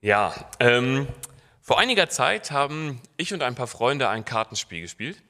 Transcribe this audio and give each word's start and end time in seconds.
Ja, 0.00 0.32
ähm, 0.60 1.08
vor 1.60 1.80
einiger 1.80 2.08
Zeit 2.08 2.52
haben 2.52 3.02
ich 3.16 3.34
und 3.34 3.42
ein 3.42 3.56
paar 3.56 3.66
Freunde 3.66 4.08
ein 4.08 4.24
Kartenspiel 4.24 4.82
gespielt. 4.82 5.20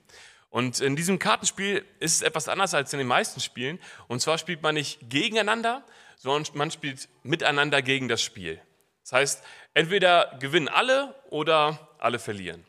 Und 0.51 0.81
in 0.81 0.95
diesem 0.95 1.19
Kartenspiel 1.19 1.87
ist 2.01 2.17
es 2.17 2.23
etwas 2.23 2.49
anders 2.49 2.75
als 2.75 2.93
in 2.93 2.99
den 2.99 3.09
meisten 3.09 3.41
Spielen. 3.41 3.79
Und 4.09 4.21
zwar 4.21 4.37
spielt 4.37 4.63
man 4.63 4.75
nicht 4.75 5.09
gegeneinander, 5.09 5.83
sondern 6.17 6.55
man 6.55 6.71
spielt 6.71 7.09
miteinander 7.23 7.81
gegen 7.81 8.09
das 8.09 8.21
Spiel. 8.21 8.61
Das 9.05 9.13
heißt, 9.13 9.45
entweder 9.73 10.37
gewinnen 10.39 10.69
alle 10.69 11.15
oder 11.31 11.89
alle 11.99 12.19
verlieren. 12.19 12.67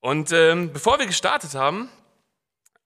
Und 0.00 0.32
ähm, 0.32 0.72
bevor 0.72 0.98
wir 0.98 1.06
gestartet 1.06 1.54
haben, 1.54 1.88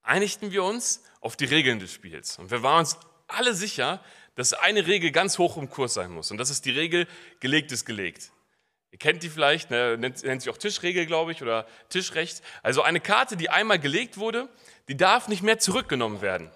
einigten 0.03 0.53
wir 0.53 0.65
uns 0.65 1.03
auf 1.23 1.35
die 1.37 1.47
Regeln 1.47 1.79
des 1.79 1.95
Spiels. 1.95 2.39
Und 2.39 2.51
wir 2.51 2.63
waren 2.63 2.81
uns 2.81 2.99
alle 3.27 3.55
sicher, 3.55 4.03
dass 4.35 4.53
eine 4.53 4.87
Regel 4.87 5.11
ganz 5.11 5.39
hoch 5.39 5.57
im 5.57 5.69
Kurs 5.69 5.95
sein 5.95 6.11
muss. 6.11 6.31
Und 6.31 6.39
das 6.39 6.51
ist 6.51 6.65
die 6.65 6.71
Regel, 6.71 7.07
gelegt 7.41 7.73
ist 7.73 7.85
gelegt. 7.85 8.33
Ihr 8.91 8.99
kennt 8.99 9.23
die 9.23 9.31
vielleicht, 9.31 9.71
ne, 9.71 9.97
nennt, 9.99 10.23
nennt 10.23 10.43
sich 10.43 10.51
auch 10.51 10.59
Tischregel, 10.59 11.07
glaube 11.07 11.33
ich, 11.33 11.43
oder 11.43 11.67
Tischrecht. 11.89 12.43
Also 12.63 12.83
eine 12.83 13.01
Karte, 13.01 13.37
die 13.37 13.49
einmal 13.49 13.79
gelegt 13.79 14.19
wurde, 14.19 14.49
die 14.89 14.97
darf 14.97 15.29
nicht 15.29 15.43
mehr 15.43 15.59
zurückgenommen 15.59 16.21
werden. 16.21 16.51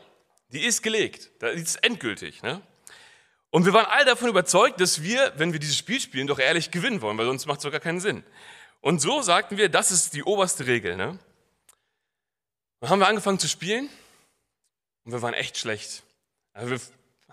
Die 0.50 0.64
ist 0.64 0.82
gelegt, 0.82 1.30
die 1.42 1.60
ist 1.60 1.76
endgültig. 1.76 2.42
Ne? 2.42 2.60
Und 3.50 3.64
wir 3.64 3.72
waren 3.72 3.86
alle 3.86 4.04
davon 4.04 4.28
überzeugt, 4.28 4.80
dass 4.80 5.02
wir, 5.02 5.32
wenn 5.36 5.52
wir 5.52 5.60
dieses 5.60 5.78
Spiel 5.78 6.00
spielen, 6.00 6.26
doch 6.26 6.38
ehrlich 6.38 6.70
gewinnen 6.70 7.00
wollen, 7.00 7.16
weil 7.16 7.26
sonst 7.26 7.46
macht 7.46 7.64
es 7.64 7.70
gar 7.70 7.80
keinen 7.80 8.00
Sinn. 8.00 8.22
Und 8.80 9.00
so 9.00 9.22
sagten 9.22 9.56
wir, 9.56 9.68
das 9.70 9.90
ist 9.90 10.12
die 10.14 10.22
oberste 10.22 10.66
Regel. 10.66 10.96
Ne? 10.96 11.18
Dann 12.80 12.90
haben 12.90 12.98
wir 12.98 13.08
angefangen 13.08 13.38
zu 13.38 13.48
spielen 13.48 13.88
und 15.04 15.12
wir 15.12 15.22
waren 15.22 15.34
echt 15.34 15.56
schlecht. 15.56 16.02
Also 16.52 16.70
wir 16.70 16.80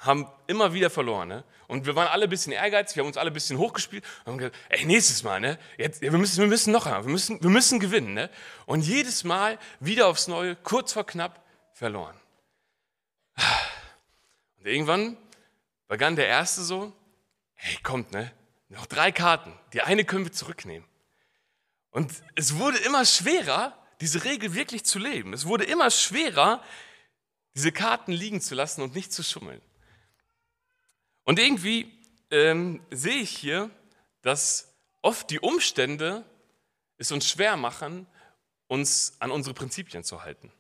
haben 0.04 0.28
immer 0.48 0.74
wieder 0.74 0.90
verloren. 0.90 1.30
Ne? 1.30 1.44
Und 1.68 1.86
wir 1.86 1.96
waren 1.96 2.10
alle 2.10 2.26
ein 2.26 2.30
bisschen 2.30 2.52
ehrgeizig, 2.52 2.98
wir 2.98 3.04
haben 3.04 3.08
uns 3.08 3.18
alle 3.18 3.32
ein 3.32 3.34
bisschen 3.34 3.58
hochgespielt 3.58 4.04
und 4.26 4.34
haben 4.34 4.38
gesagt, 4.38 4.58
ey, 4.70 4.86
nächstes 4.86 5.24
Mal, 5.24 5.40
ne? 5.40 5.58
Jetzt, 5.78 6.02
wir, 6.02 6.12
müssen, 6.12 6.40
wir 6.40 6.48
müssen 6.48 6.72
noch 6.72 6.86
einmal, 6.86 7.06
wir 7.06 7.12
müssen, 7.12 7.42
wir 7.42 7.50
müssen 7.50 7.80
gewinnen. 7.80 8.14
Ne? 8.14 8.30
Und 8.66 8.82
jedes 8.82 9.24
Mal 9.24 9.58
wieder 9.80 10.08
aufs 10.08 10.28
Neue, 10.28 10.56
kurz 10.58 10.94
vor 10.94 11.06
knapp, 11.06 11.44
verloren. 11.74 12.16
Und 14.60 14.68
irgendwann 14.68 15.18
begann 15.88 16.16
der 16.16 16.28
Erste 16.28 16.62
so, 16.62 16.94
hey, 17.56 17.78
kommt, 17.82 18.12
ne? 18.12 18.32
Noch 18.70 18.86
drei 18.86 19.12
Karten, 19.12 19.58
die 19.72 19.82
eine 19.82 20.04
können 20.04 20.26
wir 20.26 20.32
zurücknehmen. 20.32 20.88
Und 21.92 22.12
es 22.36 22.58
wurde 22.58 22.80
immer 22.80 23.06
schwerer, 23.06 23.78
diese 24.02 24.24
Regel 24.24 24.54
wirklich 24.54 24.84
zu 24.84 25.00
leben. 25.00 25.32
Es 25.32 25.46
wurde 25.46 25.64
immer 25.64 25.92
schwerer, 25.92 26.62
diese 27.56 27.72
Karten 27.72 28.12
liegen 28.12 28.42
zu 28.42 28.56
lassen 28.56 28.82
und 28.82 28.96
nicht 28.96 29.14
zu 29.14 29.24
schummeln. 29.24 29.62
Und 31.24 31.40
irgendwie 31.40 31.92
ähm, 32.32 32.82
sehe 32.92 33.22
ich 33.22 33.30
hier, 33.30 33.70
dass 34.22 34.74
oft 35.02 35.30
die 35.30 35.40
Umstände 35.40 36.26
es 36.98 37.12
uns 37.12 37.30
schwer 37.30 37.58
machen, 37.58 38.08
uns 38.68 39.14
an 39.20 39.32
unsere 39.32 39.54
Prinzipien 39.54 40.04
zu 40.04 40.24
halten. 40.24 40.52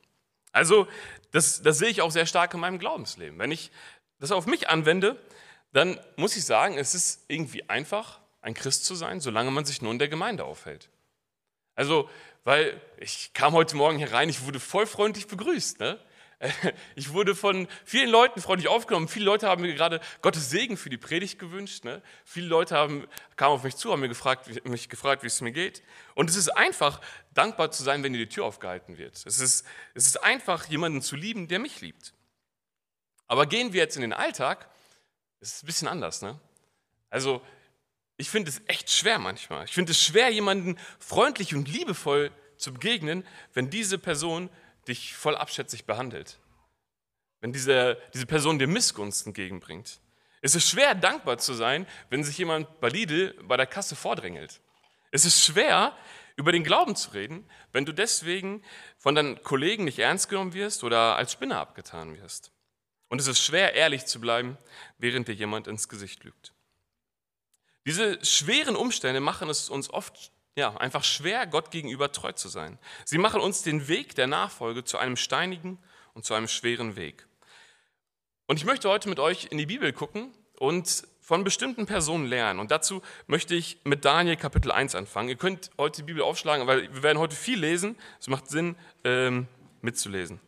Also 0.51 0.87
das, 1.31 1.61
das 1.61 1.79
sehe 1.79 1.89
ich 1.89 2.01
auch 2.01 2.11
sehr 2.11 2.25
stark 2.25 2.53
in 2.53 2.59
meinem 2.59 2.79
Glaubensleben. 2.79 3.39
Wenn 3.39 3.51
ich 3.51 3.71
das 4.19 4.31
auf 4.31 4.45
mich 4.45 4.69
anwende, 4.69 5.19
dann 5.71 5.99
muss 6.15 6.37
ich 6.37 6.45
sagen, 6.45 6.77
es 6.77 6.93
ist 6.93 7.25
irgendwie 7.27 7.67
einfach, 7.69 8.19
ein 8.41 8.53
Christ 8.53 8.85
zu 8.85 8.93
sein, 8.93 9.21
solange 9.21 9.51
man 9.51 9.65
sich 9.65 9.81
nur 9.81 9.91
in 9.91 9.99
der 9.99 10.09
Gemeinde 10.09 10.43
aufhält. 10.43 10.89
Also, 11.75 12.09
weil 12.43 12.79
ich 12.97 13.33
kam 13.33 13.53
heute 13.53 13.75
Morgen 13.77 13.97
hier 13.97 14.11
rein, 14.11 14.29
ich 14.29 14.45
wurde 14.45 14.59
voll 14.59 14.85
freundlich 14.85 15.27
begrüßt. 15.27 15.79
Ne? 15.79 15.97
Ich 16.95 17.13
wurde 17.13 17.35
von 17.35 17.67
vielen 17.85 18.09
Leuten 18.09 18.41
freundlich 18.41 18.67
aufgenommen. 18.67 19.07
Viele 19.07 19.25
Leute 19.25 19.47
haben 19.47 19.61
mir 19.61 19.73
gerade 19.73 19.99
Gottes 20.21 20.49
Segen 20.49 20.77
für 20.77 20.89
die 20.89 20.97
Predigt 20.97 21.39
gewünscht. 21.39 21.83
Ne? 21.83 22.01
Viele 22.25 22.47
Leute 22.47 22.75
haben, 22.75 23.07
kamen 23.35 23.53
auf 23.53 23.63
mich 23.63 23.75
zu, 23.75 23.91
haben 23.91 24.01
mich 24.01 24.09
gefragt, 24.09 24.65
mich 24.65 24.89
gefragt, 24.89 25.23
wie 25.23 25.27
es 25.27 25.41
mir 25.41 25.51
geht. 25.51 25.83
Und 26.15 26.29
es 26.29 26.35
ist 26.35 26.49
einfach, 26.49 27.01
dankbar 27.33 27.71
zu 27.71 27.83
sein, 27.83 28.03
wenn 28.03 28.13
dir 28.13 28.19
die 28.19 28.29
Tür 28.29 28.45
aufgehalten 28.45 28.97
wird. 28.97 29.15
Es 29.25 29.39
ist, 29.39 29.65
es 29.93 30.05
ist 30.05 30.23
einfach, 30.23 30.65
jemanden 30.67 31.01
zu 31.01 31.15
lieben, 31.15 31.47
der 31.47 31.59
mich 31.59 31.81
liebt. 31.81 32.13
Aber 33.27 33.45
gehen 33.45 33.73
wir 33.73 33.81
jetzt 33.81 33.95
in 33.95 34.01
den 34.01 34.13
Alltag, 34.13 34.69
ist 35.39 35.55
es 35.55 35.63
ein 35.63 35.65
bisschen 35.65 35.87
anders. 35.87 36.21
Ne? 36.21 36.39
Also, 37.09 37.41
ich 38.17 38.29
finde 38.29 38.49
es 38.49 38.61
echt 38.67 38.91
schwer 38.91 39.17
manchmal. 39.17 39.65
Ich 39.65 39.73
finde 39.73 39.91
es 39.91 40.01
schwer, 40.01 40.29
jemanden 40.29 40.77
freundlich 40.99 41.55
und 41.55 41.67
liebevoll 41.67 42.31
zu 42.57 42.73
begegnen, 42.73 43.25
wenn 43.53 43.69
diese 43.69 43.97
Person 43.97 44.49
dich 44.87 45.15
voll 45.15 45.35
abschätzig 45.35 45.85
behandelt. 45.85 46.39
Wenn 47.41 47.53
diese, 47.53 47.97
diese 48.13 48.25
Person 48.25 48.59
dir 48.59 48.67
Missgunst 48.67 49.25
entgegenbringt. 49.27 49.99
Es 50.41 50.55
ist 50.55 50.69
schwer, 50.69 50.93
dankbar 50.95 51.37
zu 51.37 51.53
sein, 51.53 51.87
wenn 52.09 52.23
sich 52.23 52.37
jemand 52.37 52.79
bei 52.81 52.89
Lidl 52.89 53.33
bei 53.43 53.57
der 53.57 53.67
Kasse 53.67 53.95
vordrängelt. 53.95 54.61
Es 55.11 55.25
ist 55.25 55.43
schwer, 55.43 55.95
über 56.35 56.51
den 56.51 56.63
Glauben 56.63 56.95
zu 56.95 57.11
reden, 57.11 57.49
wenn 57.71 57.85
du 57.85 57.93
deswegen 57.93 58.61
von 58.97 59.15
deinen 59.15 59.41
Kollegen 59.43 59.85
nicht 59.85 59.99
ernst 59.99 60.29
genommen 60.29 60.53
wirst 60.53 60.83
oder 60.83 61.15
als 61.15 61.31
Spinner 61.31 61.59
abgetan 61.59 62.17
wirst. 62.17 62.51
Und 63.07 63.21
es 63.21 63.27
ist 63.27 63.39
schwer, 63.39 63.73
ehrlich 63.73 64.05
zu 64.05 64.19
bleiben, 64.19 64.57
während 64.97 65.27
dir 65.27 65.35
jemand 65.35 65.67
ins 65.67 65.87
Gesicht 65.87 66.23
lügt. 66.23 66.53
Diese 67.85 68.23
schweren 68.25 68.75
Umstände 68.75 69.19
machen 69.21 69.49
es 69.49 69.69
uns 69.69 69.89
oft 69.89 70.32
ja, 70.55 70.75
einfach 70.77 71.03
schwer, 71.03 71.47
Gott 71.47 71.71
gegenüber 71.71 72.11
treu 72.11 72.31
zu 72.31 72.47
sein. 72.47 72.77
Sie 73.05 73.17
machen 73.17 73.41
uns 73.41 73.63
den 73.63 73.87
Weg 73.87 74.15
der 74.15 74.27
Nachfolge 74.27 74.83
zu 74.83 74.97
einem 74.97 75.17
steinigen 75.17 75.79
und 76.13 76.25
zu 76.25 76.33
einem 76.33 76.47
schweren 76.47 76.95
Weg. 76.95 77.27
Und 78.45 78.57
ich 78.57 78.65
möchte 78.65 78.89
heute 78.89 79.09
mit 79.09 79.19
euch 79.19 79.47
in 79.49 79.57
die 79.57 79.65
Bibel 79.65 79.91
gucken 79.93 80.31
und 80.59 81.07
von 81.21 81.43
bestimmten 81.43 81.85
Personen 81.85 82.25
lernen. 82.25 82.59
Und 82.59 82.69
dazu 82.69 83.01
möchte 83.27 83.55
ich 83.55 83.79
mit 83.85 84.05
Daniel 84.05 84.35
Kapitel 84.35 84.71
1 84.71 84.93
anfangen. 84.93 85.29
Ihr 85.29 85.37
könnt 85.37 85.71
heute 85.77 86.01
die 86.01 86.05
Bibel 86.05 86.21
aufschlagen, 86.21 86.67
weil 86.67 86.93
wir 86.93 87.01
werden 87.01 87.17
heute 87.17 87.35
viel 87.35 87.59
lesen. 87.59 87.97
Es 88.19 88.27
macht 88.27 88.49
Sinn, 88.49 88.75
ähm, 89.05 89.47
mitzulesen. 89.81 90.39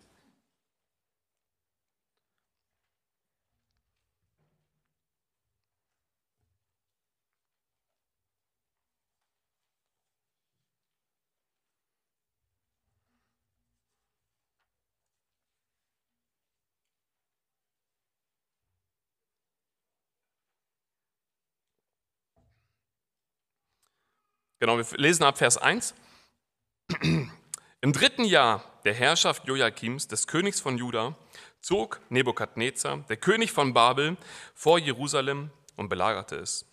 Genau, 24.60 24.78
wir 24.78 24.86
lesen 24.98 25.24
ab 25.24 25.38
Vers 25.38 25.58
1. 25.58 25.94
Im 27.02 27.94
dritten 27.94 28.24
Jahr 28.24 28.64
der 28.86 28.94
Herrschaft 28.94 29.48
Joachims, 29.48 30.08
des 30.08 30.28
Königs 30.28 30.62
von 30.62 30.78
Juda, 30.78 31.16
zog 31.60 32.00
Nebukadnezar, 32.10 33.04
der 33.10 33.18
König 33.18 33.52
von 33.52 33.74
Babel, 33.74 34.16
vor 34.54 34.80
Jerusalem 34.80 35.52
und 35.76 35.90
belagerte 35.90 36.38
es. 36.38 36.66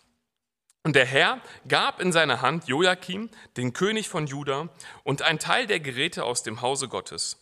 Und 0.83 0.95
der 0.95 1.05
Herr 1.05 1.41
gab 1.67 1.99
in 1.99 2.13
seine 2.13 2.41
Hand 2.41 2.67
Joachim, 2.67 3.29
den 3.57 3.73
König 3.73 4.07
von 4.07 4.27
Juda, 4.27 4.69
und 5.03 5.21
ein 5.21 5.39
Teil 5.39 5.67
der 5.67 5.81
Geräte 5.81 6.23
aus 6.23 6.41
dem 6.41 6.61
Hause 6.61 6.87
Gottes. 6.87 7.37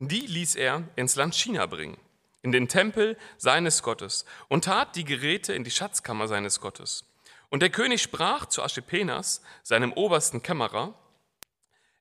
Die 0.00 0.26
ließ 0.26 0.56
er 0.56 0.84
ins 0.96 1.16
Land 1.16 1.34
China 1.34 1.64
bringen, 1.64 1.96
in 2.42 2.52
den 2.52 2.68
Tempel 2.68 3.16
seines 3.38 3.82
Gottes, 3.82 4.26
und 4.48 4.64
tat 4.64 4.96
die 4.96 5.04
Geräte 5.04 5.54
in 5.54 5.64
die 5.64 5.70
Schatzkammer 5.70 6.28
seines 6.28 6.60
Gottes. 6.60 7.07
Und 7.50 7.60
der 7.60 7.70
König 7.70 8.02
sprach 8.02 8.46
zu 8.46 8.62
Aschipenas, 8.62 9.42
seinem 9.62 9.92
obersten 9.92 10.42
Kämmerer, 10.42 10.94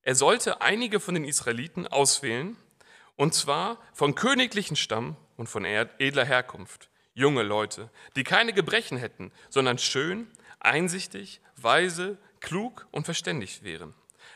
er 0.02 0.16
sollte 0.16 0.62
einige 0.62 1.00
von 1.00 1.16
den 1.16 1.25
Israeliten 1.25 1.88
auswählen, 1.88 2.58
und 3.16 3.34
zwar 3.34 3.81
von 3.94 4.16
königlichen 4.16 4.75
Stamm 4.75 5.16
und 5.38 5.47
von 5.47 5.66
edler 5.66 6.25
Herkunft, 6.25 6.90
junge 7.13 7.44
Leute, 7.44 7.90
die 8.16 8.24
keine 8.24 8.53
Gebrechen 8.53 8.97
hätten, 8.97 9.31
sondern 9.50 9.78
schön, 9.78 10.31
einsichtig, 10.59 11.41
weise, 11.56 12.17
klug 12.40 12.88
und 12.91 13.05
verständig 13.05 13.64
wären, 13.64 13.93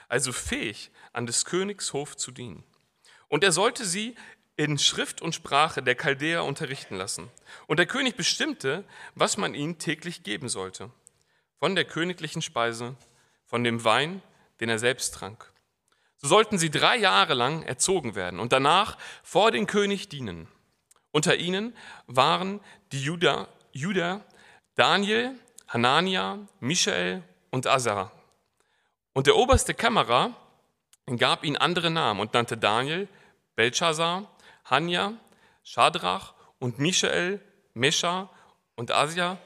also 0.07 0.31
fähig, 0.31 0.91
an 1.13 1.25
des 1.25 1.45
Königs 1.45 1.93
Hof 1.93 2.17
zu 2.17 2.31
dienen. 2.31 2.63
Und 3.27 3.43
er 3.43 3.51
sollte 3.51 3.85
sie 3.85 4.15
in 4.57 4.77
Schrift 4.77 5.21
und 5.21 5.35
Sprache 5.35 5.81
der 5.81 5.95
Chaldäer 5.95 6.43
unterrichten 6.43 6.95
lassen. 6.95 7.29
Und 7.67 7.77
der 7.77 7.85
König 7.85 8.15
bestimmte, 8.15 8.83
was 9.15 9.37
man 9.37 9.55
ihnen 9.55 9.77
täglich 9.77 10.23
geben 10.23 10.49
sollte 10.49 10.91
von 11.61 11.75
der 11.75 11.85
königlichen 11.85 12.41
Speise, 12.41 12.95
von 13.45 13.63
dem 13.63 13.83
Wein, 13.83 14.23
den 14.61 14.69
er 14.69 14.79
selbst 14.79 15.13
trank. 15.13 15.53
So 16.17 16.27
sollten 16.27 16.57
sie 16.57 16.71
drei 16.71 16.97
Jahre 16.97 17.35
lang 17.35 17.61
erzogen 17.61 18.15
werden 18.15 18.39
und 18.39 18.51
danach 18.51 18.97
vor 19.21 19.51
den 19.51 19.67
König 19.67 20.09
dienen. 20.09 20.47
Unter 21.11 21.35
ihnen 21.35 21.77
waren 22.07 22.61
die 22.91 23.03
Juda, 23.03 23.47
Juda 23.73 24.25
Daniel, 24.73 25.35
Hanania, 25.67 26.39
Michael 26.61 27.21
und 27.51 27.67
Azar. 27.67 28.11
Und 29.13 29.27
der 29.27 29.35
oberste 29.35 29.75
Kämmerer 29.75 30.35
gab 31.17 31.43
ihnen 31.43 31.57
andere 31.57 31.91
Namen 31.91 32.21
und 32.21 32.33
nannte 32.33 32.57
Daniel 32.57 33.07
Belshazzar, 33.55 34.27
Hanja, 34.65 35.13
Shadrach 35.61 36.33
und 36.57 36.79
Michael, 36.79 37.39
Mesha 37.75 38.31
und 38.73 38.89
Asia 38.89 39.37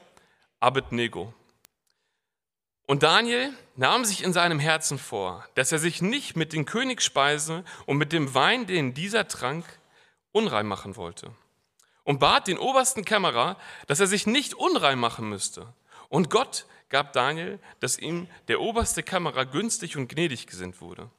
Abednego. 0.60 1.34
Und 2.86 3.02
Daniel 3.02 3.52
nahm 3.74 4.04
sich 4.04 4.22
in 4.22 4.32
seinem 4.32 4.60
Herzen 4.60 4.98
vor, 4.98 5.44
dass 5.54 5.72
er 5.72 5.78
sich 5.80 6.00
nicht 6.02 6.36
mit 6.36 6.52
den 6.52 6.64
Königsspeisen 6.64 7.66
und 7.84 7.96
mit 7.96 8.12
dem 8.12 8.32
Wein, 8.34 8.66
den 8.66 8.94
dieser 8.94 9.26
trank, 9.26 9.64
unrein 10.30 10.66
machen 10.66 10.96
wollte. 10.96 11.32
Und 12.04 12.20
bat 12.20 12.46
den 12.46 12.58
obersten 12.58 13.04
Kämmerer, 13.04 13.56
dass 13.88 13.98
er 13.98 14.06
sich 14.06 14.26
nicht 14.26 14.54
unrein 14.54 15.00
machen 15.00 15.28
müsste. 15.28 15.74
Und 16.08 16.30
Gott 16.30 16.66
gab 16.88 17.12
Daniel, 17.12 17.58
dass 17.80 17.98
ihm 17.98 18.28
der 18.46 18.60
oberste 18.60 19.02
Kämmerer 19.02 19.46
günstig 19.46 19.96
und 19.96 20.08
gnädig 20.08 20.46
gesinnt 20.46 20.80
wurde. 20.80 21.10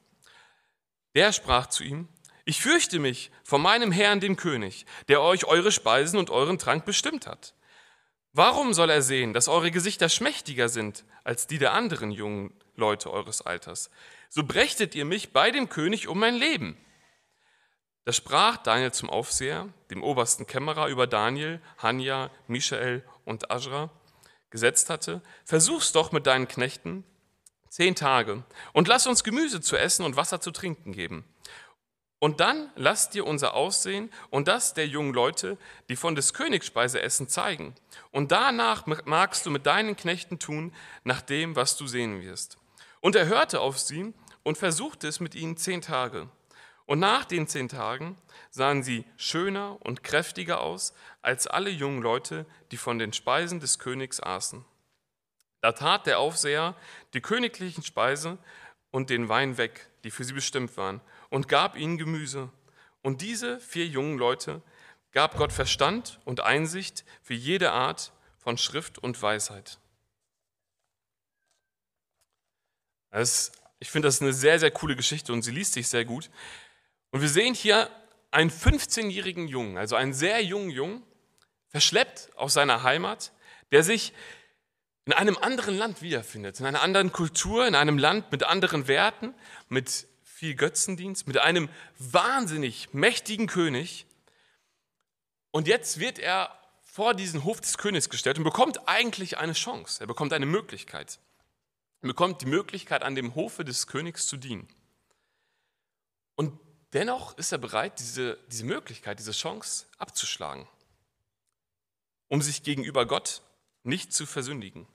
Der 1.15 1.33
sprach 1.33 1.67
zu 1.67 1.83
ihm, 1.83 2.07
ich 2.45 2.61
fürchte 2.61 2.99
mich 2.99 3.29
vor 3.43 3.59
meinem 3.59 3.91
Herrn, 3.91 4.21
dem 4.21 4.37
König, 4.37 4.85
der 5.09 5.21
euch 5.21 5.43
eure 5.43 5.73
Speisen 5.73 6.17
und 6.17 6.29
euren 6.29 6.57
Trank 6.57 6.85
bestimmt 6.85 7.27
hat. 7.27 7.53
Warum 8.37 8.75
soll 8.75 8.91
er 8.91 9.01
sehen, 9.01 9.33
dass 9.33 9.47
eure 9.47 9.71
Gesichter 9.71 10.09
schmächtiger 10.09 10.69
sind 10.69 11.05
als 11.23 11.47
die 11.47 11.57
der 11.57 11.73
anderen 11.73 12.11
jungen 12.11 12.53
Leute 12.75 13.11
eures 13.11 13.41
Alters? 13.41 13.89
So 14.29 14.43
brächtet 14.43 14.93
ihr 14.93 15.05
mich 15.05 15.33
bei 15.33 15.49
dem 15.49 15.69
König 15.69 16.07
um 16.07 16.19
mein 16.19 16.35
Leben. 16.35 16.77
Da 18.05 18.13
sprach 18.13 18.57
Daniel 18.57 18.91
zum 18.91 19.09
Aufseher, 19.09 19.69
dem 19.89 20.03
obersten 20.03 20.45
Kämmerer 20.45 20.87
über 20.87 21.07
Daniel, 21.07 21.59
Hanja, 21.79 22.29
Michael 22.45 23.03
und 23.25 23.49
Asra 23.49 23.89
gesetzt 24.51 24.91
hatte, 24.91 25.23
versuch's 25.43 25.91
doch 25.91 26.11
mit 26.11 26.27
deinen 26.27 26.47
Knechten 26.47 27.05
zehn 27.69 27.95
Tage 27.95 28.43
und 28.71 28.87
lass 28.87 29.07
uns 29.07 29.23
Gemüse 29.23 29.61
zu 29.61 29.77
essen 29.77 30.05
und 30.05 30.15
Wasser 30.15 30.41
zu 30.41 30.51
trinken 30.51 30.91
geben. 30.91 31.25
Und 32.19 32.39
dann 32.39 32.71
lass 32.75 33.11
dir 33.11 33.27
unser 33.27 33.53
Aussehen 33.53 34.11
und 34.31 34.47
das 34.47 34.73
der 34.73 34.87
jungen 34.87 35.13
Leute, 35.13 35.57
die 35.89 35.95
von 35.95 36.15
des 36.15 36.33
Königs 36.33 36.65
Speise 36.65 37.01
essen, 37.01 37.27
zeigen. 37.27 37.75
Und 38.11 38.31
danach 38.31 38.87
magst 39.05 39.45
du 39.45 39.51
mit 39.51 39.67
deinen 39.67 39.95
Knechten 39.95 40.39
tun, 40.39 40.73
nach 41.03 41.21
dem, 41.21 41.55
was 41.55 41.77
du 41.77 41.85
sehen 41.85 42.21
wirst. 42.21 42.57
Und 43.01 43.15
er 43.15 43.27
hörte 43.27 43.61
auf 43.61 43.77
sie 43.77 44.13
und 44.41 44.57
versuchte 44.57 45.07
es 45.07 45.19
mit 45.19 45.35
ihnen 45.35 45.57
zehn 45.57 45.81
Tage. 45.81 46.27
Und 46.87 46.99
nach 46.99 47.25
den 47.25 47.47
zehn 47.47 47.69
Tagen 47.69 48.17
sahen 48.49 48.81
sie 48.81 49.05
schöner 49.17 49.77
und 49.81 50.03
kräftiger 50.03 50.61
aus 50.61 50.93
als 51.21 51.45
alle 51.45 51.69
jungen 51.69 52.01
Leute, 52.01 52.45
die 52.71 52.77
von 52.77 52.97
den 52.97 53.13
Speisen 53.13 53.59
des 53.59 53.77
Königs 53.77 54.23
aßen. 54.23 54.65
Da 55.61 55.73
tat 55.73 56.05
der 56.07 56.19
Aufseher 56.19 56.75
die 57.13 57.21
königlichen 57.21 57.83
Speise 57.83 58.37
und 58.89 59.09
den 59.09 59.27
Wein 59.27 59.57
weg, 59.57 59.89
die 60.03 60.11
für 60.11 60.23
sie 60.23 60.33
bestimmt 60.33 60.77
waren, 60.77 61.01
und 61.29 61.47
gab 61.47 61.77
ihnen 61.77 61.97
Gemüse. 61.97 62.51
Und 63.01 63.21
diese 63.21 63.59
vier 63.59 63.85
jungen 63.85 64.17
Leute 64.17 64.61
gab 65.11 65.37
Gott 65.37 65.51
Verstand 65.51 66.19
und 66.25 66.41
Einsicht 66.41 67.05
für 67.21 67.33
jede 67.33 67.71
Art 67.71 68.11
von 68.37 68.57
Schrift 68.57 68.97
und 68.97 69.21
Weisheit. 69.21 69.79
Das, 73.11 73.51
ich 73.79 73.89
finde 73.89 74.07
das 74.07 74.21
eine 74.21 74.33
sehr, 74.33 74.59
sehr 74.59 74.71
coole 74.71 74.95
Geschichte 74.95 75.33
und 75.33 75.41
sie 75.41 75.51
liest 75.51 75.73
sich 75.73 75.87
sehr 75.87 76.05
gut. 76.05 76.29
Und 77.11 77.21
wir 77.21 77.29
sehen 77.29 77.53
hier 77.53 77.89
einen 78.31 78.51
15-jährigen 78.51 79.47
Jungen, 79.47 79.77
also 79.77 79.95
einen 79.95 80.13
sehr 80.13 80.43
jungen 80.43 80.69
Jungen, 80.69 81.03
verschleppt 81.69 82.29
aus 82.35 82.53
seiner 82.53 82.83
Heimat, 82.83 83.31
der 83.71 83.83
sich 83.83 84.13
in 85.05 85.13
einem 85.13 85.37
anderen 85.37 85.77
Land 85.77 86.01
wiederfindet, 86.01 86.59
in 86.59 86.65
einer 86.65 86.81
anderen 86.81 87.11
Kultur, 87.11 87.65
in 87.65 87.75
einem 87.75 87.97
Land 87.97 88.31
mit 88.31 88.43
anderen 88.43 88.87
Werten, 88.87 89.33
mit 89.69 90.07
viel 90.37 90.53
Götzendienst, 90.53 91.25
mit 91.25 91.39
einem 91.39 91.67
wahnsinnig 91.97 92.93
mächtigen 92.93 93.47
König. 93.47 94.05
Und 95.49 95.67
jetzt 95.67 95.99
wird 95.99 96.19
er 96.19 96.55
vor 96.83 97.15
diesen 97.15 97.43
Hof 97.43 97.59
des 97.59 97.79
Königs 97.79 98.07
gestellt 98.07 98.37
und 98.37 98.43
bekommt 98.43 98.87
eigentlich 98.87 99.39
eine 99.39 99.53
Chance. 99.53 100.03
Er 100.03 100.05
bekommt 100.05 100.33
eine 100.33 100.45
Möglichkeit. 100.45 101.17
Er 102.01 102.09
bekommt 102.09 102.41
die 102.41 102.45
Möglichkeit, 102.45 103.01
an 103.01 103.15
dem 103.15 103.33
Hofe 103.33 103.65
des 103.65 103.87
Königs 103.87 104.27
zu 104.27 104.37
dienen. 104.37 104.67
Und 106.35 106.59
dennoch 106.93 107.35
ist 107.39 107.51
er 107.51 107.57
bereit, 107.57 107.99
diese, 107.99 108.37
diese 108.51 108.65
Möglichkeit, 108.65 109.17
diese 109.17 109.31
Chance 109.31 109.87
abzuschlagen, 109.97 110.67
um 112.27 112.43
sich 112.43 112.61
gegenüber 112.61 113.07
Gott 113.07 113.41
nicht 113.81 114.13
zu 114.13 114.27
versündigen. 114.27 114.87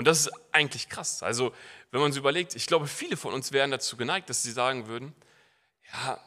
Und 0.00 0.06
das 0.06 0.20
ist 0.20 0.32
eigentlich 0.50 0.88
krass. 0.88 1.22
Also, 1.22 1.54
wenn 1.90 2.00
man 2.00 2.10
so 2.10 2.20
überlegt, 2.20 2.54
ich 2.54 2.66
glaube, 2.66 2.86
viele 2.86 3.18
von 3.18 3.34
uns 3.34 3.52
wären 3.52 3.70
dazu 3.70 3.98
geneigt, 3.98 4.30
dass 4.30 4.42
sie 4.42 4.50
sagen 4.50 4.86
würden, 4.86 5.14
ja, 5.92 6.18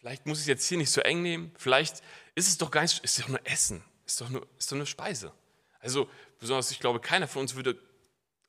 vielleicht 0.00 0.26
muss 0.26 0.38
ich 0.38 0.42
es 0.42 0.48
jetzt 0.48 0.66
hier 0.66 0.78
nicht 0.78 0.90
so 0.90 1.00
eng 1.00 1.22
nehmen, 1.22 1.52
vielleicht 1.56 2.02
ist 2.34 2.48
es 2.48 2.58
doch 2.58 2.72
gar 2.72 2.82
nicht, 2.82 3.04
ist 3.04 3.20
doch 3.20 3.28
nur 3.28 3.38
Essen, 3.46 3.84
ist 4.04 4.20
doch 4.20 4.28
nur, 4.30 4.48
ist 4.58 4.72
doch 4.72 4.76
nur 4.76 4.86
Speise. 4.86 5.32
Also, 5.78 6.10
besonders, 6.40 6.72
ich 6.72 6.80
glaube, 6.80 6.98
keiner 6.98 7.28
von 7.28 7.42
uns 7.42 7.54
würde 7.54 7.78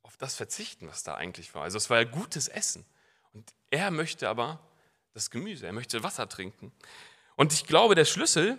auf 0.02 0.18
das 0.18 0.36
verzichten, 0.36 0.88
was 0.88 1.04
da 1.04 1.14
eigentlich 1.14 1.54
war. 1.54 1.62
Also, 1.62 1.78
es 1.78 1.92
war 1.92 2.00
ja 2.00 2.04
gutes 2.04 2.48
Essen. 2.48 2.88
Und 3.34 3.54
er 3.70 3.92
möchte 3.92 4.28
aber 4.28 4.68
das 5.14 5.30
Gemüse, 5.30 5.68
er 5.68 5.74
möchte 5.74 6.02
Wasser 6.02 6.28
trinken. 6.28 6.72
Und 7.36 7.54
ich 7.54 7.68
glaube, 7.68 7.94
der 7.94 8.06
Schlüssel 8.06 8.58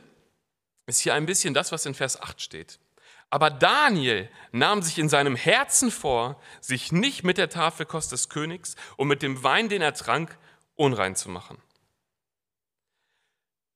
ist 0.87 1.01
hier 1.01 1.15
ein 1.15 1.27
bisschen 1.27 1.53
das, 1.53 1.73
was 1.73 1.85
in 1.85 1.95
Vers 1.95 2.23
8 2.23 2.41
steht. 2.41 2.79
Aber 3.31 3.51
Daniel 3.51 4.31
nahm 4.53 4.83
sich 4.83 4.99
in 4.99 5.09
seinem 5.09 5.37
Herzen 5.37 5.91
vor, 5.91 6.41
sich 6.61 6.93
nicht 6.93 7.25
mit 7.25 7.39
der 7.39 7.51
Tafelkost 7.51 8.13
des 8.13 8.29
Königs 8.29 8.77
und 8.97 9.09
mit 9.09 9.23
dem 9.23 9.43
Wein, 9.43 9.69
den 9.69 9.83
er 9.83 9.95
trank, 9.95 10.39
unrein 10.77 11.17
zu 11.17 11.29
machen. 11.29 11.59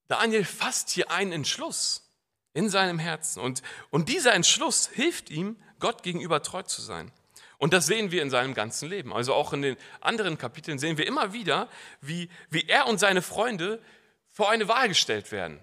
Daniel 0.08 0.44
fasst 0.44 0.91
hier 0.91 1.11
einen 1.11 1.32
Entschluss 1.32 2.08
in 2.52 2.69
seinem 2.69 2.99
Herzen 2.99 3.41
und, 3.41 3.62
und 3.91 4.08
dieser 4.08 4.35
Entschluss 4.35 4.88
hilft 4.88 5.31
ihm, 5.31 5.56
Gott 5.79 6.02
gegenüber 6.02 6.43
treu 6.43 6.62
zu 6.62 6.82
sein. 6.82 7.11
Und 7.58 7.73
das 7.73 7.87
sehen 7.87 8.11
wir 8.11 8.23
in 8.23 8.31
seinem 8.31 8.55
ganzen 8.55 8.88
Leben. 8.88 9.12
Also 9.12 9.35
auch 9.35 9.52
in 9.52 9.62
den 9.62 9.76
anderen 10.00 10.38
Kapiteln 10.38 10.79
sehen 10.79 10.97
wir 10.97 11.06
immer 11.06 11.32
wieder, 11.32 11.69
wie, 12.00 12.31
wie 12.49 12.67
er 12.67 12.87
und 12.87 12.99
seine 12.99 13.23
Freunde 13.23 13.82
vor 14.29 14.50
eine 14.50 14.67
Wahl 14.67 14.88
gestellt 14.88 15.31
werden. 15.31 15.61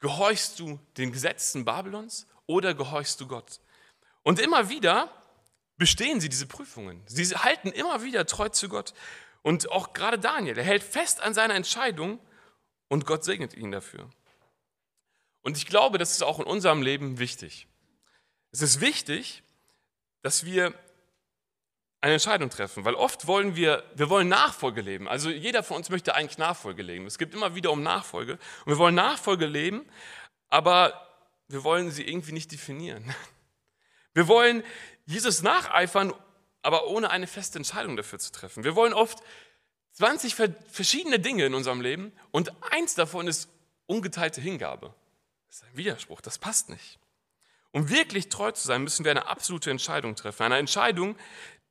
Gehorchst 0.00 0.60
du 0.60 0.78
den 0.98 1.12
Gesetzen 1.12 1.64
Babylons 1.64 2.26
oder 2.46 2.74
gehorchst 2.74 3.20
du 3.20 3.26
Gott? 3.26 3.60
Und 4.22 4.40
immer 4.40 4.68
wieder 4.68 5.10
bestehen 5.76 6.20
sie 6.20 6.28
diese 6.28 6.46
Prüfungen. 6.46 7.02
Sie 7.06 7.24
halten 7.34 7.68
immer 7.68 8.02
wieder 8.02 8.26
treu 8.26 8.48
zu 8.48 8.68
Gott. 8.68 8.94
Und 9.42 9.70
auch 9.70 9.92
gerade 9.92 10.18
Daniel, 10.18 10.56
er 10.56 10.64
hält 10.64 10.82
fest 10.82 11.20
an 11.20 11.34
seiner 11.34 11.54
Entscheidung 11.54 12.18
und 12.88 13.06
Gott 13.06 13.24
segnet 13.24 13.54
ihn 13.54 13.70
dafür. 13.70 14.08
Und 15.42 15.58
ich 15.58 15.66
glaube, 15.66 15.98
das 15.98 16.12
ist 16.12 16.22
auch 16.22 16.38
in 16.38 16.46
unserem 16.46 16.80
Leben 16.80 17.18
wichtig. 17.18 17.68
Es 18.50 18.62
ist 18.62 18.80
wichtig, 18.80 19.42
dass 20.22 20.44
wir 20.44 20.72
eine 22.00 22.14
Entscheidung 22.14 22.50
treffen, 22.50 22.84
weil 22.84 22.94
oft 22.94 23.26
wollen 23.26 23.56
wir, 23.56 23.82
wir 23.94 24.08
wollen 24.08 24.28
Nachfolge 24.28 24.80
leben. 24.80 25.08
Also 25.08 25.30
jeder 25.30 25.62
von 25.62 25.78
uns 25.78 25.90
möchte 25.90 26.14
eigentlich 26.14 26.38
Nachfolge 26.38 26.82
leben. 26.82 27.06
Es 27.06 27.18
gibt 27.18 27.34
immer 27.34 27.54
wieder 27.54 27.72
um 27.72 27.82
Nachfolge 27.82 28.34
und 28.64 28.72
wir 28.72 28.78
wollen 28.78 28.94
Nachfolge 28.94 29.46
leben, 29.46 29.84
aber 30.48 31.03
wir 31.48 31.64
wollen 31.64 31.90
sie 31.90 32.06
irgendwie 32.06 32.32
nicht 32.32 32.52
definieren. 32.52 33.14
Wir 34.14 34.28
wollen 34.28 34.62
Jesus 35.06 35.42
nacheifern, 35.42 36.12
aber 36.62 36.86
ohne 36.86 37.10
eine 37.10 37.26
feste 37.26 37.58
Entscheidung 37.58 37.96
dafür 37.96 38.18
zu 38.18 38.30
treffen. 38.32 38.62
Wir 38.62 38.76
wollen 38.76 38.94
oft 38.94 39.18
20 39.92 40.34
verschiedene 40.70 41.18
Dinge 41.18 41.46
in 41.46 41.54
unserem 41.54 41.80
Leben 41.80 42.12
und 42.30 42.52
eins 42.70 42.94
davon 42.94 43.26
ist 43.26 43.48
ungeteilte 43.86 44.40
Hingabe. 44.40 44.94
Das 45.48 45.56
ist 45.56 45.64
ein 45.64 45.76
Widerspruch, 45.76 46.20
das 46.20 46.38
passt 46.38 46.68
nicht. 46.68 46.98
Um 47.72 47.90
wirklich 47.90 48.28
treu 48.28 48.52
zu 48.52 48.66
sein, 48.66 48.82
müssen 48.82 49.04
wir 49.04 49.10
eine 49.10 49.26
absolute 49.26 49.70
Entscheidung 49.70 50.14
treffen. 50.14 50.44
Eine 50.44 50.58
Entscheidung, 50.58 51.16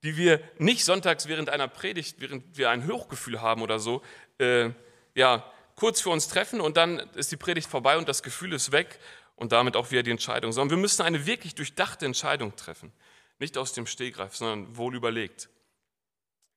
die 0.04 0.18
wir 0.18 0.42
nicht 0.58 0.84
sonntags 0.84 1.28
während 1.28 1.50
einer 1.50 1.68
Predigt, 1.68 2.20
während 2.20 2.58
wir 2.58 2.70
ein 2.70 2.88
Hochgefühl 2.88 3.42
haben 3.42 3.62
oder 3.62 3.80
so, 3.80 4.02
äh, 4.38 4.72
ja, 5.16 5.50
kurz 5.76 6.02
für 6.02 6.10
uns 6.10 6.28
treffen 6.28 6.62
und 6.62 6.78
dann 6.78 7.00
ist 7.16 7.32
die 7.32 7.38
Predigt 7.38 7.70
vorbei 7.70 7.98
und 7.98 8.08
das 8.08 8.22
Gefühl 8.22 8.54
ist 8.54 8.72
weg 8.72 9.00
und 9.36 9.52
damit 9.52 9.76
auch 9.76 9.92
wieder 9.92 10.04
die 10.04 10.12
Entscheidung, 10.12 10.52
sondern 10.52 10.78
wir 10.78 10.82
müssen 10.82 11.02
eine 11.02 11.26
wirklich 11.26 11.56
durchdachte 11.56 12.06
Entscheidung 12.06 12.56
treffen. 12.56 12.92
Nicht 13.40 13.58
aus 13.58 13.74
dem 13.74 13.88
Stehgreif, 13.88 14.36
sondern 14.36 14.78
wohl 14.78 14.96
überlegt. 14.96 15.50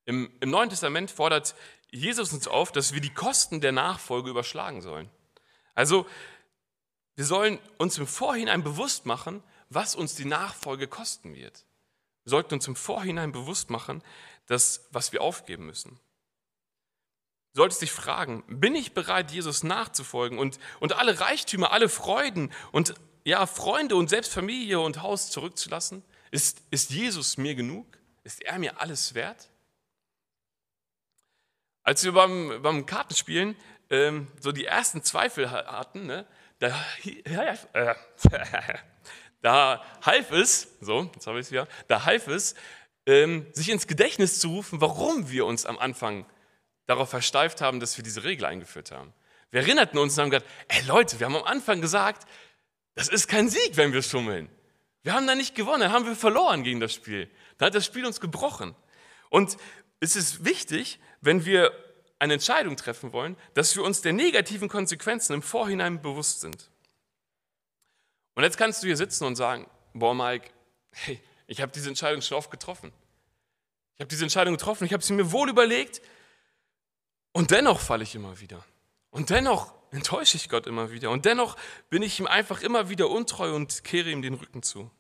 Im, 0.04 0.30
Im 0.40 0.50
Neuen 0.50 0.71
Testament 0.71 1.11
fordert 1.11 1.54
Jesus 1.90 2.33
uns 2.33 2.47
auf, 2.47 2.73
dass 2.73 2.92
wir 2.92 3.00
die 3.00 3.12
Kosten 3.12 3.61
der 3.61 3.73
Nachfolge 3.73 4.30
überschlagen 4.30 4.83
sollen. 4.83 5.11
Also, 5.75 6.06
wir 7.16 7.25
sollen 7.25 7.59
uns 7.78 7.99
im 7.99 8.06
Vorhinein 8.06 8.62
bewusst 8.62 9.06
machen, 9.06 9.42
was 9.68 9.95
uns 9.95 10.14
die 10.14 10.25
Nachfolge 10.25 10.87
kosten 10.87 11.35
wird. 11.35 11.64
Wir 12.25 12.30
sollten 12.30 12.54
uns 12.54 12.68
im 12.68 12.76
Vorhinein 12.76 13.33
bewusst 13.33 13.71
machen, 13.71 14.02
dass, 14.47 14.87
was 14.90 15.12
wir 15.12 15.23
aufgeben 15.23 15.66
müssen. 15.66 15.99
Solltest 17.56 17.80
dich 17.80 17.90
fragen, 17.90 18.44
bin 18.48 18.75
ich 18.75 18.92
bereit, 18.92 19.30
Jesus 19.30 19.62
nachzufolgen 19.62 20.38
und, 20.38 20.58
und 20.78 20.92
alle 20.92 21.20
Reichtümer, 21.20 21.72
alle 21.72 21.88
Freuden 21.88 22.52
und 22.70 22.92
ja, 23.25 23.46
Freunde 23.46 23.96
und 23.96 24.10
selbst 24.10 24.34
Familie 24.34 24.78
und 24.78 25.00
Haus 25.00 25.30
zurückzulassen? 25.30 26.04
Ist, 26.30 26.60
ist 26.70 26.90
Jesus 26.90 27.38
mir 27.38 27.54
genug? 27.54 27.86
Ist 28.25 28.42
er 28.42 28.58
mir 28.58 28.78
alles 28.78 29.14
wert? 29.14 29.48
Als 31.82 32.04
wir 32.04 32.12
beim, 32.12 32.60
beim 32.60 32.84
Kartenspielen 32.84 33.56
ähm, 33.88 34.26
so 34.38 34.52
die 34.52 34.66
ersten 34.66 35.02
Zweifel 35.02 35.50
hatten, 35.50 36.04
ne, 36.04 36.26
da, 36.58 36.78
äh, 37.04 37.56
da 39.40 39.82
half 40.04 40.30
es, 40.30 40.68
so, 40.82 41.10
jetzt 41.14 41.26
habe 41.26 41.40
ich 41.40 41.46
es 41.46 41.52
wieder, 41.52 41.66
da 41.88 42.04
half 42.04 42.26
es, 42.26 42.54
ähm, 43.06 43.46
sich 43.54 43.70
ins 43.70 43.86
Gedächtnis 43.86 44.40
zu 44.40 44.48
rufen, 44.48 44.82
warum 44.82 45.30
wir 45.30 45.46
uns 45.46 45.64
am 45.64 45.78
Anfang 45.78 46.26
darauf 46.87 47.11
versteift 47.11 47.61
haben, 47.61 47.81
dass 47.81 47.97
wir 47.97 48.05
diese 48.05 48.25
Regel 48.25 48.45
eingeführt 48.47 48.90
haben. 48.90 49.12
Wir 49.50 49.61
erinnerten 49.61 49.99
uns 49.99 50.14
und 50.14 50.23
haben 50.23 50.31
gesagt, 50.31 50.50
ey 50.69 50.83
Leute, 50.87 51.19
wir 51.21 51.26
haben 51.26 51.37
am 51.37 51.45
Anfang 51.45 51.81
gesagt, 51.81 52.26
das 52.95 53.09
ist 53.09 53.28
kein 53.28 53.49
Sieg, 53.49 53.76
wenn 53.76 53.93
wir 53.93 54.02
schummeln. 54.02 54.49
Wir 55.02 55.12
haben 55.12 55.26
da 55.26 55.35
nicht 55.35 55.55
gewonnen, 55.55 55.83
dann 55.83 55.93
haben 55.93 56.07
wir 56.07 56.16
verloren 56.16 56.64
gegen 56.64 56.81
das 56.81 56.93
Spiel. 56.93 57.31
Dann 57.59 57.66
hat 57.66 57.75
das 57.75 57.85
Spiel 57.85 58.05
uns 58.07 58.21
gebrochen. 58.21 58.75
Und 59.31 59.57
es 60.00 60.16
ist 60.16 60.45
wichtig, 60.45 60.99
wenn 61.21 61.45
wir 61.45 61.73
eine 62.19 62.35
Entscheidung 62.35 62.76
treffen 62.76 63.12
wollen, 63.12 63.37
dass 63.55 63.76
wir 63.76 63.85
uns 63.85 64.00
der 64.00 64.12
negativen 64.12 64.69
Konsequenzen 64.69 65.35
im 65.35 65.43
Vorhinein 65.43 66.00
bewusst 66.00 66.40
sind. 66.40 66.71
Und 68.35 68.43
jetzt 68.43 68.59
kannst 68.59 68.83
du 68.83 68.87
hier 68.87 68.97
sitzen 68.97 69.25
und 69.25 69.37
sagen, 69.37 69.66
boah 69.93 70.14
Mike, 70.14 70.50
hey, 70.90 71.21
ich 71.47 71.61
habe 71.61 71.73
diese 71.73 71.88
Entscheidung 71.88 72.23
schon 72.23 72.37
oft 72.37 72.50
getroffen. 72.50 72.93
Ich 73.95 74.00
habe 74.00 74.09
diese 74.09 74.25
Entscheidung 74.25 74.55
getroffen, 74.55 74.85
ich 74.85 74.93
habe 74.93 75.02
sie 75.02 75.14
mir 75.14 75.33
wohl 75.33 75.49
überlegt 75.49 76.02
und 77.37 77.50
dennoch 77.50 77.81
falle 77.81 78.02
ich 78.02 78.14
immer 78.14 78.40
wieder. 78.40 78.64
Und 79.11 79.28
dennoch 79.28 79.75
enttäusche 79.90 80.38
ich 80.38 80.49
Gott 80.49 80.66
immer 80.66 80.90
wieder. 80.90 81.11
Und 81.11 81.26
dennoch 81.26 81.57
bin 81.90 82.02
ich 82.02 82.19
ihm 82.19 82.26
einfach 82.26 82.62
immer 82.62 82.88
wieder 82.88 83.11
untreu 83.11 83.55
und 83.55 83.85
kehre 83.85 84.09
ihm 84.09 84.23
den 84.23 84.33
Rücken 84.33 84.62
zu. 84.62 84.90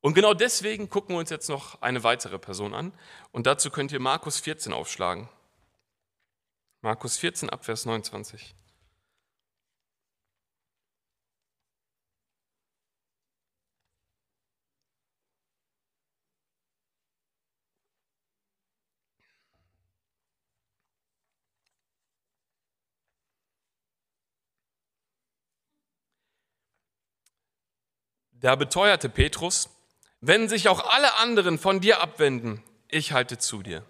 Und 0.00 0.14
genau 0.14 0.34
deswegen 0.34 0.90
gucken 0.90 1.14
wir 1.14 1.20
uns 1.20 1.30
jetzt 1.30 1.48
noch 1.48 1.80
eine 1.80 2.02
weitere 2.02 2.40
Person 2.40 2.74
an. 2.74 2.92
Und 3.30 3.46
dazu 3.46 3.70
könnt 3.70 3.92
ihr 3.92 4.00
Markus 4.00 4.40
14 4.40 4.72
aufschlagen. 4.72 5.28
Markus 6.80 7.16
14 7.16 7.48
Abvers 7.48 7.86
29. 7.86 8.56
Da 28.42 28.56
beteuerte 28.56 29.08
Petrus, 29.08 29.70
wenn 30.20 30.48
sich 30.48 30.68
auch 30.68 30.90
alle 30.90 31.14
anderen 31.18 31.58
von 31.58 31.80
dir 31.80 32.00
abwenden, 32.00 32.60
ich 32.88 33.12
halte 33.12 33.38
zu 33.38 33.62
dir. 33.62 33.84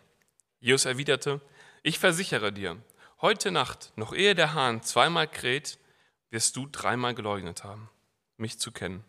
Jesus 0.61 0.85
erwiderte, 0.85 1.40
ich 1.82 1.99
versichere 1.99 2.52
dir, 2.52 2.76
heute 3.23 3.50
Nacht, 3.50 3.94
noch 3.97 4.12
ehe 4.12 4.35
der 4.35 4.52
Hahn 4.52 4.82
zweimal 4.82 5.26
kräht, 5.26 5.78
wirst 6.28 6.54
du 6.56 6.66
dreimal 6.66 7.14
geleugnet 7.14 7.64
haben, 7.64 7.88
mich 8.37 8.59
zu 8.59 8.73
kennen. 8.73 9.02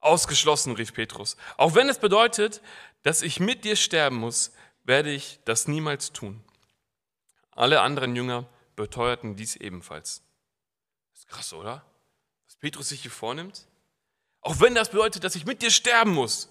Ausgeschlossen, 0.00 0.74
rief 0.74 0.94
Petrus. 0.94 1.36
Auch 1.58 1.74
wenn 1.74 1.90
es 1.90 1.98
bedeutet, 1.98 2.62
dass 3.02 3.20
ich 3.20 3.40
mit 3.40 3.62
dir 3.62 3.76
sterben 3.76 4.16
muss, 4.16 4.52
werde 4.84 5.10
ich 5.10 5.38
das 5.44 5.68
niemals 5.68 6.14
tun. 6.14 6.42
Alle 7.50 7.82
anderen 7.82 8.16
Jünger 8.16 8.48
beteuerten 8.74 9.36
dies 9.36 9.56
ebenfalls. 9.56 10.22
Das 11.12 11.20
ist 11.20 11.28
krass, 11.28 11.52
oder? 11.52 11.84
Was 12.46 12.56
Petrus 12.56 12.88
sich 12.88 13.02
hier 13.02 13.10
vornimmt? 13.10 13.66
Auch 14.46 14.60
wenn 14.60 14.76
das 14.76 14.90
bedeutet, 14.90 15.24
dass 15.24 15.34
ich 15.34 15.44
mit 15.44 15.60
dir 15.60 15.72
sterben 15.72 16.12
muss. 16.12 16.48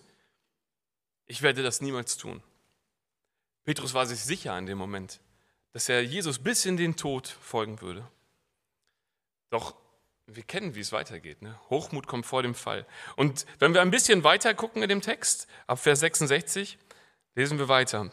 Ich 1.27 1.41
werde 1.41 1.63
das 1.63 1.79
niemals 1.79 2.17
tun. 2.17 2.43
Petrus 3.63 3.93
war 3.93 4.05
sich 4.05 4.19
sicher 4.19 4.57
in 4.57 4.65
dem 4.65 4.77
Moment, 4.77 5.21
dass 5.71 5.87
er 5.87 6.03
Jesus 6.03 6.39
bis 6.39 6.65
in 6.65 6.75
den 6.75 6.97
Tod 6.97 7.25
folgen 7.25 7.79
würde. 7.79 8.05
Doch 9.49 9.75
wir 10.27 10.43
kennen, 10.43 10.75
wie 10.75 10.81
es 10.81 10.91
weitergeht. 10.91 11.41
Ne? 11.41 11.57
Hochmut 11.69 12.05
kommt 12.05 12.25
vor 12.25 12.43
dem 12.43 12.53
Fall. 12.53 12.85
Und 13.15 13.45
wenn 13.59 13.73
wir 13.73 13.81
ein 13.81 13.91
bisschen 13.91 14.25
weiter 14.25 14.53
gucken 14.53 14.83
in 14.83 14.89
dem 14.89 15.01
Text, 15.01 15.47
ab 15.65 15.79
Vers 15.79 16.01
66, 16.01 16.77
lesen 17.33 17.59
wir 17.59 17.69
weiter. 17.69 18.11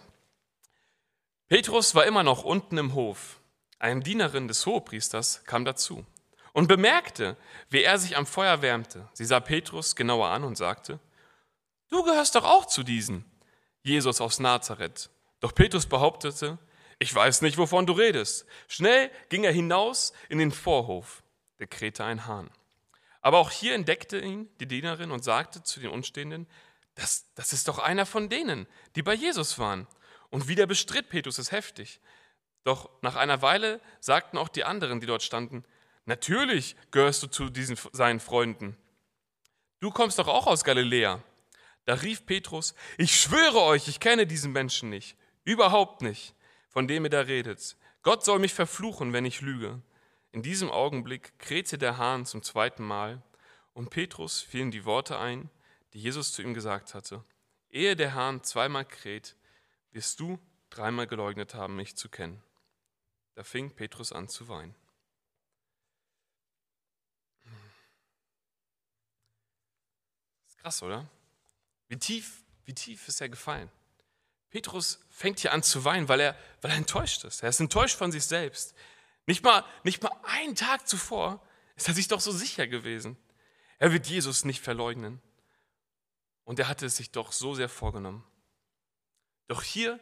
Petrus 1.48 1.96
war 1.96 2.06
immer 2.06 2.22
noch 2.22 2.44
unten 2.44 2.78
im 2.78 2.94
Hof. 2.94 3.40
Eine 3.80 4.00
Dienerin 4.00 4.46
des 4.46 4.64
Hohepriesters 4.64 5.42
kam 5.44 5.64
dazu 5.64 6.06
und 6.52 6.68
bemerkte, 6.68 7.36
wie 7.70 7.82
er 7.82 7.98
sich 7.98 8.16
am 8.16 8.26
Feuer 8.26 8.62
wärmte. 8.62 9.08
Sie 9.12 9.24
sah 9.24 9.40
Petrus 9.40 9.96
genauer 9.96 10.28
an 10.28 10.44
und 10.44 10.56
sagte, 10.56 11.00
du 11.88 12.02
gehörst 12.02 12.34
doch 12.34 12.44
auch 12.44 12.66
zu 12.66 12.82
diesen, 12.82 13.24
Jesus 13.82 14.20
aus 14.20 14.38
Nazareth. 14.38 15.10
Doch 15.40 15.54
Petrus 15.54 15.86
behauptete, 15.86 16.58
ich 16.98 17.14
weiß 17.14 17.42
nicht, 17.42 17.58
wovon 17.58 17.86
du 17.86 17.94
redest. 17.94 18.46
Schnell 18.68 19.10
ging 19.28 19.44
er 19.44 19.52
hinaus 19.52 20.12
in 20.28 20.38
den 20.38 20.52
Vorhof, 20.52 21.22
der 21.58 21.66
krähte 21.66 22.04
ein 22.04 22.26
Hahn. 22.26 22.50
Aber 23.22 23.38
auch 23.38 23.50
hier 23.50 23.74
entdeckte 23.74 24.18
ihn 24.18 24.48
die 24.60 24.66
Dienerin 24.66 25.10
und 25.10 25.24
sagte 25.24 25.62
zu 25.62 25.80
den 25.80 25.90
Umstehenden, 25.90 26.46
das, 26.94 27.26
das 27.34 27.52
ist 27.52 27.68
doch 27.68 27.78
einer 27.78 28.04
von 28.04 28.28
denen, 28.28 28.66
die 28.94 29.02
bei 29.02 29.14
Jesus 29.14 29.58
waren. 29.58 29.86
Und 30.30 30.48
wieder 30.48 30.66
bestritt 30.66 31.08
Petrus 31.08 31.38
es 31.38 31.52
heftig. 31.52 32.00
Doch 32.64 32.90
nach 33.00 33.16
einer 33.16 33.42
Weile 33.42 33.80
sagten 34.00 34.38
auch 34.38 34.48
die 34.48 34.64
anderen, 34.64 35.00
die 35.00 35.06
dort 35.06 35.22
standen, 35.22 35.64
Natürlich 36.04 36.76
gehörst 36.90 37.22
du 37.22 37.26
zu 37.28 37.48
diesen 37.48 37.78
seinen 37.92 38.20
Freunden. 38.20 38.76
Du 39.80 39.90
kommst 39.90 40.18
doch 40.18 40.28
auch 40.28 40.46
aus 40.46 40.64
Galiläa. 40.64 41.22
Da 41.84 41.94
rief 41.94 42.26
Petrus, 42.26 42.74
ich 42.98 43.20
schwöre 43.20 43.60
euch, 43.62 43.88
ich 43.88 44.00
kenne 44.00 44.26
diesen 44.26 44.52
Menschen 44.52 44.90
nicht, 44.90 45.16
überhaupt 45.44 46.02
nicht, 46.02 46.34
von 46.68 46.86
dem 46.86 47.04
ihr 47.04 47.10
da 47.10 47.20
redet. 47.20 47.76
Gott 48.02 48.24
soll 48.24 48.38
mich 48.38 48.54
verfluchen, 48.54 49.12
wenn 49.12 49.24
ich 49.24 49.40
lüge. 49.40 49.82
In 50.30 50.42
diesem 50.42 50.70
Augenblick 50.70 51.38
krähte 51.38 51.78
der 51.78 51.98
Hahn 51.98 52.24
zum 52.26 52.42
zweiten 52.42 52.84
Mal 52.84 53.22
und 53.74 53.90
Petrus 53.90 54.40
fielen 54.40 54.70
die 54.70 54.84
Worte 54.84 55.18
ein, 55.18 55.50
die 55.92 56.00
Jesus 56.00 56.32
zu 56.32 56.42
ihm 56.42 56.54
gesagt 56.54 56.94
hatte. 56.94 57.24
Ehe 57.68 57.96
der 57.96 58.14
Hahn 58.14 58.42
zweimal 58.42 58.84
kräht, 58.84 59.36
wirst 59.90 60.20
du 60.20 60.38
dreimal 60.70 61.06
geleugnet 61.06 61.54
haben, 61.54 61.76
mich 61.76 61.96
zu 61.96 62.08
kennen. 62.08 62.42
Da 63.34 63.44
fing 63.44 63.70
Petrus 63.74 64.12
an 64.12 64.28
zu 64.28 64.48
weinen. 64.48 64.74
Krass, 70.62 70.82
oder? 70.82 71.08
Wie 71.88 71.98
tief, 71.98 72.44
wie 72.64 72.74
tief 72.74 73.08
ist 73.08 73.20
er 73.20 73.28
gefallen? 73.28 73.68
Petrus 74.50 75.04
fängt 75.10 75.40
hier 75.40 75.52
an 75.52 75.62
zu 75.62 75.84
weinen, 75.84 76.08
weil 76.08 76.20
er, 76.20 76.38
weil 76.60 76.70
er 76.70 76.76
enttäuscht 76.76 77.24
ist. 77.24 77.42
Er 77.42 77.48
ist 77.48 77.58
enttäuscht 77.58 77.96
von 77.96 78.12
sich 78.12 78.24
selbst. 78.24 78.74
Nicht 79.26 79.42
mal, 79.42 79.64
nicht 79.82 80.02
mal 80.02 80.12
einen 80.22 80.54
Tag 80.54 80.86
zuvor 80.86 81.44
ist 81.74 81.88
er 81.88 81.94
sich 81.94 82.06
doch 82.06 82.20
so 82.20 82.30
sicher 82.30 82.66
gewesen. 82.68 83.16
Er 83.78 83.92
wird 83.92 84.06
Jesus 84.06 84.44
nicht 84.44 84.60
verleugnen. 84.60 85.20
Und 86.44 86.58
er 86.58 86.68
hatte 86.68 86.86
es 86.86 86.96
sich 86.96 87.10
doch 87.10 87.32
so 87.32 87.54
sehr 87.54 87.68
vorgenommen. 87.68 88.24
Doch 89.48 89.62
hier 89.62 89.98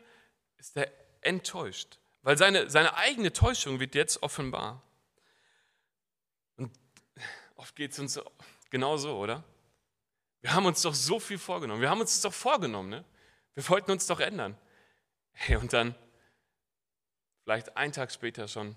ist 0.59 0.77
er 0.77 0.93
enttäuscht, 1.23 1.99
weil 2.23 2.37
seine, 2.37 2.69
seine 2.69 2.95
eigene 2.97 3.33
Täuschung 3.33 3.81
wird 3.81 3.95
jetzt 3.95 4.23
offenbar. 4.23 4.83
Und 6.57 6.71
oft 7.57 7.77
geht 7.77 7.93
es 7.93 7.99
uns 7.99 8.21
genauso, 8.69 9.17
oder? 9.17 9.45
Wir 10.41 10.55
haben 10.55 10.67
uns 10.67 10.83
doch 10.83 10.95
so 10.95 11.21
viel 11.21 11.39
vorgenommen. 11.39 11.81
Wir 11.81 11.91
haben 11.91 12.01
uns 12.01 12.15
das 12.15 12.23
doch 12.23 12.35
vorgenommen. 12.35 12.89
Ne? 12.89 13.05
Wir 13.55 13.69
wollten 13.69 13.91
uns 13.91 14.07
doch 14.07 14.21
ändern. 14.21 14.57
Hey, 15.33 15.57
und 15.57 15.73
dann, 15.73 15.95
vielleicht 17.45 17.77
einen 17.77 17.93
Tag 17.93 18.11
später 18.13 18.49
schon, 18.49 18.77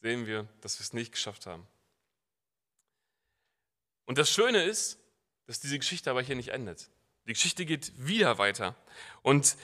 sehen 0.00 0.26
wir, 0.26 0.48
dass 0.60 0.78
wir 0.78 0.84
es 0.84 0.92
nicht 0.92 1.12
geschafft 1.12 1.46
haben. 1.46 1.66
Und 4.06 4.18
das 4.18 4.30
Schöne 4.30 4.62
ist, 4.62 4.98
dass 5.46 5.60
diese 5.60 5.78
Geschichte 5.78 6.10
aber 6.10 6.22
hier 6.22 6.36
nicht 6.36 6.48
endet. 6.48 6.90
Die 7.26 7.32
Geschichte 7.32 7.64
geht 7.64 7.92
wieder 7.96 8.38
weiter. 8.38 8.76
Und 9.22 9.56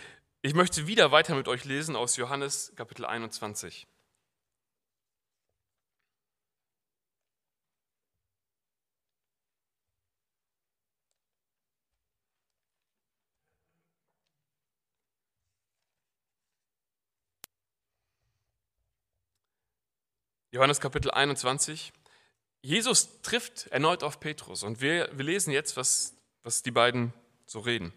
ich 0.42 0.54
möchte 0.54 0.86
wieder 0.86 1.12
weiter 1.12 1.34
mit 1.34 1.48
euch 1.48 1.64
lesen 1.64 1.94
aus 1.96 2.16
Johannes 2.16 2.72
Kapitel 2.74 3.04
21. 3.04 3.86
Johannes 20.52 20.80
Kapitel 20.80 21.12
21. 21.12 21.92
Jesus 22.62 23.22
trifft 23.22 23.68
erneut 23.68 24.02
auf 24.02 24.18
Petrus 24.18 24.64
und 24.64 24.80
wir, 24.80 25.08
wir 25.12 25.24
lesen 25.24 25.52
jetzt, 25.52 25.76
was, 25.76 26.14
was 26.42 26.64
die 26.64 26.72
beiden 26.72 27.12
so 27.46 27.60
reden. 27.60 27.92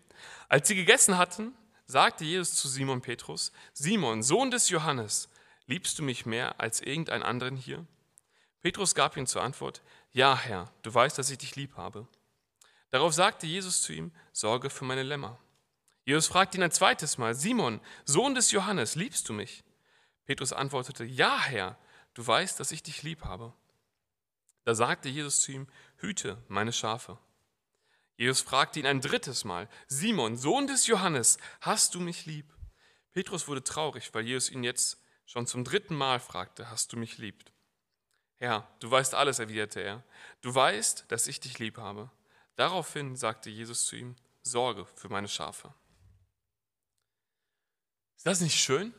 Als 0.49 0.67
sie 0.67 0.75
gegessen 0.75 1.17
hatten, 1.17 1.53
sagte 1.87 2.23
Jesus 2.23 2.55
zu 2.55 2.67
Simon 2.67 3.01
Petrus, 3.01 3.51
Simon, 3.73 4.21
Sohn 4.21 4.51
des 4.51 4.69
Johannes, 4.69 5.29
liebst 5.65 5.97
du 5.97 6.03
mich 6.03 6.27
mehr 6.27 6.59
als 6.59 6.79
irgendeinen 6.79 7.23
anderen 7.23 7.57
hier? 7.57 7.87
Petrus 8.61 8.93
gab 8.93 9.17
ihm 9.17 9.25
zur 9.25 9.41
Antwort, 9.41 9.81
ja 10.11 10.37
Herr, 10.37 10.71
du 10.83 10.93
weißt, 10.93 11.17
dass 11.17 11.31
ich 11.31 11.39
dich 11.39 11.55
lieb 11.55 11.75
habe. 11.75 12.07
Darauf 12.91 13.13
sagte 13.13 13.47
Jesus 13.47 13.81
zu 13.81 13.93
ihm, 13.93 14.11
sorge 14.31 14.69
für 14.69 14.85
meine 14.85 15.03
Lämmer. 15.03 15.39
Jesus 16.05 16.27
fragte 16.27 16.57
ihn 16.57 16.63
ein 16.63 16.71
zweites 16.71 17.17
Mal, 17.17 17.33
Simon, 17.33 17.81
Sohn 18.05 18.35
des 18.35 18.51
Johannes, 18.51 18.93
liebst 18.93 19.27
du 19.27 19.33
mich? 19.33 19.63
Petrus 20.25 20.53
antwortete, 20.53 21.03
ja 21.03 21.41
Herr, 21.41 21.77
du 22.13 22.25
weißt, 22.25 22.59
dass 22.59 22.71
ich 22.71 22.83
dich 22.83 23.03
lieb 23.03 23.23
habe. 23.23 23.53
Da 24.63 24.75
sagte 24.75 25.09
Jesus 25.09 25.41
zu 25.41 25.51
ihm, 25.51 25.67
hüte 25.97 26.41
meine 26.47 26.73
Schafe. 26.73 27.17
Jesus 28.15 28.41
fragte 28.41 28.79
ihn 28.79 28.85
ein 28.85 29.01
drittes 29.01 29.43
Mal, 29.43 29.67
Simon, 29.87 30.37
Sohn 30.37 30.67
des 30.67 30.87
Johannes, 30.87 31.37
hast 31.61 31.95
du 31.95 31.99
mich 31.99 32.25
lieb? 32.25 32.45
Petrus 33.11 33.47
wurde 33.47 33.63
traurig, 33.63 34.13
weil 34.13 34.25
Jesus 34.25 34.51
ihn 34.51 34.63
jetzt 34.63 35.01
schon 35.25 35.47
zum 35.47 35.63
dritten 35.63 35.95
Mal 35.95 36.19
fragte, 36.19 36.69
hast 36.69 36.93
du 36.93 36.97
mich 36.97 37.17
lieb? 37.17 37.43
Herr, 38.37 38.67
du 38.79 38.91
weißt 38.91 39.15
alles, 39.15 39.39
erwiderte 39.39 39.79
er. 39.81 40.03
Du 40.41 40.53
weißt, 40.53 41.05
dass 41.07 41.27
ich 41.27 41.39
dich 41.39 41.59
lieb 41.59 41.77
habe. 41.77 42.11
Daraufhin 42.55 43.15
sagte 43.15 43.49
Jesus 43.49 43.85
zu 43.85 43.95
ihm, 43.95 44.15
Sorge 44.41 44.85
für 44.95 45.09
meine 45.09 45.29
Schafe. 45.29 45.73
Ist 48.17 48.25
das 48.27 48.41
nicht 48.41 48.59
schön? 48.59 48.93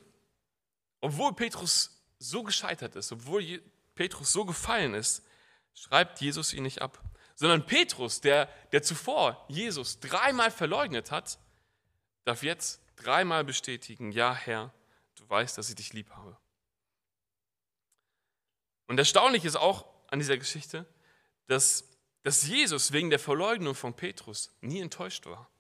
Obwohl 1.01 1.35
Petrus 1.35 1.94
so 2.31 2.43
gescheitert 2.43 2.97
ist, 2.97 3.13
obwohl 3.13 3.63
Petrus 3.95 4.33
so 4.33 4.45
gefallen 4.45 4.95
ist, 4.95 5.25
schreibt 5.75 6.21
Jesus 6.21 6.53
ihn 6.53 6.63
nicht 6.63 6.83
ab, 6.83 7.03
sondern 7.35 7.67
Petrus, 7.67 8.21
der, 8.21 8.47
der 8.73 8.83
zuvor 8.83 9.45
Jesus 9.49 10.01
dreimal 10.01 10.51
verleugnet 10.51 11.11
hat, 11.11 11.39
darf 12.25 12.43
jetzt 12.43 12.81
dreimal 12.97 13.45
bestätigen, 13.45 14.13
ja 14.13 14.35
Herr, 14.35 14.73
du 15.17 15.29
weißt, 15.29 15.59
dass 15.59 15.69
ich 15.69 15.75
dich 15.75 15.93
lieb 15.93 16.11
habe. 16.11 16.37
Und 18.87 18.99
erstaunlich 18.99 19.45
ist 19.45 19.57
auch 19.57 19.87
an 20.09 20.19
dieser 20.19 20.37
Geschichte, 20.37 20.87
dass, 21.47 21.89
dass 22.23 22.47
Jesus 22.47 22.93
wegen 22.93 23.11
der 23.11 23.19
Verleugnung 23.19 23.75
von 23.75 23.95
Petrus 23.95 24.55
nie 24.61 24.81
enttäuscht 24.81 25.27
war. 25.27 25.51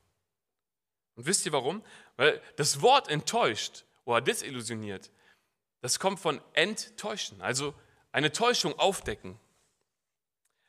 Und 1.16 1.26
wisst 1.26 1.46
ihr 1.46 1.52
warum? 1.52 1.84
Weil 2.16 2.40
das 2.56 2.80
Wort 2.80 3.08
enttäuscht 3.08 3.84
oder 4.04 4.20
desillusioniert, 4.20 5.10
das 5.84 5.98
kommt 5.98 6.18
von 6.18 6.40
enttäuschen, 6.54 7.42
also 7.42 7.74
eine 8.10 8.32
Täuschung 8.32 8.78
aufdecken. 8.78 9.38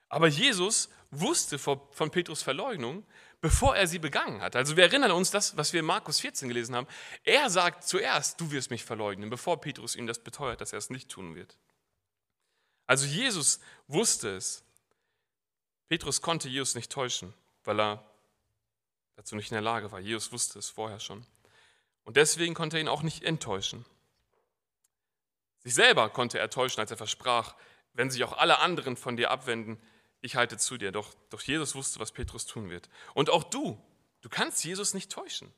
Aber 0.10 0.28
Jesus 0.28 0.90
wusste 1.10 1.58
von 1.58 2.12
Petrus 2.12 2.44
Verleugnung, 2.44 3.06
bevor 3.40 3.78
er 3.78 3.88
sie 3.88 3.98
begangen 3.98 4.42
hat. 4.42 4.58
Also 4.58 4.76
wir 4.76 4.84
erinnern 4.84 5.12
uns 5.12 5.32
das, 5.32 5.56
was 5.56 5.72
wir 5.72 5.80
in 5.80 5.86
Markus 5.86 6.20
14 6.20 6.50
gelesen 6.50 6.76
haben. 6.76 6.86
Er 7.24 7.50
sagt 7.50 7.86
zuerst, 7.88 8.42
du 8.42 8.52
wirst 8.52 8.72
mich 8.72 8.84
verleugnen, 8.84 9.30
bevor 9.30 9.62
Petrus 9.62 9.96
ihm 9.96 10.06
das 10.06 10.20
beteuert, 10.20 10.60
dass 10.60 10.74
er 10.74 10.80
es 10.80 10.90
nicht 10.90 11.08
tun 11.08 11.34
wird. 11.34 11.58
Also 12.86 13.06
Jesus 13.06 13.62
wusste 13.88 14.36
es. 14.36 14.66
Petrus 15.88 16.22
konnte 16.22 16.50
Jesus 16.50 16.76
nicht 16.76 16.92
täuschen, 16.92 17.34
weil 17.64 17.80
er 17.80 18.04
dazu 19.16 19.38
nicht 19.38 19.50
in 19.50 19.56
der 19.56 19.62
Lage 19.62 19.94
war. 19.94 20.02
Jesus 20.02 20.34
wusste 20.34 20.60
es 20.60 20.68
vorher 20.68 21.00
schon. 21.00 21.26
Und 22.04 22.18
deswegen 22.18 22.54
konnte 22.54 22.76
er 22.76 22.82
ihn 22.82 22.90
auch 22.90 23.02
nicht 23.02 23.24
enttäuschen. 23.24 23.86
Sich 25.66 25.74
selber 25.74 26.10
konnte 26.12 26.38
er 26.38 26.52
täuschen, 26.52 26.80
als 26.80 26.92
er 26.92 26.98
versprach, 26.98 27.56
wenn 27.94 28.12
sich 28.12 28.24
auch 28.24 28.38
alle 28.38 28.60
anderen 28.60 28.96
von 28.96 29.18
dir 29.18 29.32
abwenden, 29.32 29.82
ich 30.22 30.36
halte 30.36 30.60
zu 30.60 30.78
dir. 30.78 30.92
Doch, 30.92 31.16
doch 31.32 31.42
Jesus 31.42 31.74
wusste, 31.74 32.00
was 32.00 32.12
Petrus 32.12 32.46
tun 32.46 32.70
wird. 32.70 32.88
Und 33.16 33.32
auch 33.32 33.44
du, 33.44 33.82
du 34.22 34.30
kannst 34.30 34.64
Jesus 34.64 34.94
nicht 34.94 35.12
täuschen. 35.12 35.52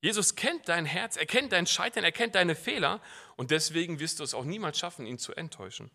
Jesus 0.00 0.34
kennt 0.34 0.68
dein 0.68 0.84
Herz, 0.84 1.16
er 1.16 1.26
kennt 1.26 1.52
dein 1.52 1.68
Scheitern, 1.68 2.02
er 2.02 2.10
kennt 2.10 2.34
deine 2.34 2.56
Fehler 2.56 3.00
und 3.36 3.52
deswegen 3.52 4.00
wirst 4.00 4.18
du 4.18 4.24
es 4.24 4.34
auch 4.34 4.44
niemals 4.44 4.80
schaffen, 4.80 5.06
ihn 5.06 5.18
zu 5.18 5.32
enttäuschen. 5.32 5.92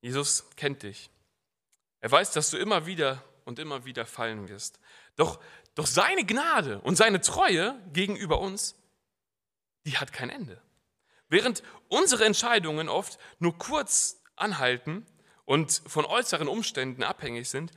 Jesus 0.00 0.50
kennt 0.56 0.82
dich. 0.82 1.08
Er 2.00 2.10
weiß, 2.10 2.32
dass 2.32 2.50
du 2.50 2.58
immer 2.58 2.86
wieder 2.86 3.22
und 3.44 3.60
immer 3.60 3.84
wieder 3.84 4.06
fallen 4.06 4.48
wirst. 4.48 4.80
Doch, 5.14 5.38
doch 5.76 5.86
seine 5.86 6.26
Gnade 6.26 6.80
und 6.80 6.96
seine 6.96 7.20
Treue 7.20 7.80
gegenüber 7.92 8.40
uns, 8.40 8.74
die 9.86 9.98
hat 9.98 10.12
kein 10.12 10.30
Ende. 10.30 10.60
Während 11.30 11.62
unsere 11.88 12.24
Entscheidungen 12.24 12.88
oft 12.88 13.18
nur 13.38 13.56
kurz 13.56 14.20
anhalten 14.36 15.06
und 15.44 15.80
von 15.86 16.04
äußeren 16.04 16.48
Umständen 16.48 17.02
abhängig 17.02 17.48
sind, 17.48 17.72